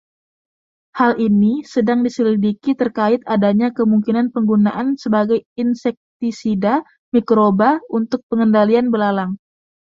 Hal 0.99 1.11
ini 1.27 1.53
sedang 1.73 1.99
diselidiki 2.07 2.71
terkait 2.81 3.21
adanya 3.35 3.67
kemungkinan 3.77 4.27
penggunaan 4.35 4.87
sebagai 5.03 5.39
insektisida 5.63 6.75
mikroba 7.15 7.69
untuk 7.97 8.21
pengendalian 8.33 8.87
belalang. 8.93 9.31